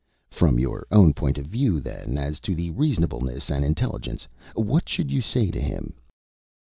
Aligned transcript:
"From 0.31 0.57
your 0.57 0.87
own 0.89 1.13
point 1.13 1.37
of 1.37 1.45
view, 1.45 1.79
then, 1.79 2.17
as 2.17 2.39
to 2.39 2.55
reasonableness 2.73 3.51
and 3.51 3.63
intelligence, 3.63 4.27
what 4.55 4.89
should 4.89 5.11
you 5.11 5.21
say 5.21 5.51
to 5.51 5.61
him?" 5.61 5.93